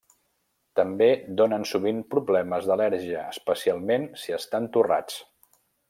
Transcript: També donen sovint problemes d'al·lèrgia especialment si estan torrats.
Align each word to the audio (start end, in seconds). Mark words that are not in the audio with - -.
També 0.79 1.09
donen 1.41 1.67
sovint 1.73 2.01
problemes 2.15 2.71
d'al·lèrgia 2.71 3.29
especialment 3.35 4.09
si 4.23 4.37
estan 4.39 4.71
torrats. 4.79 5.23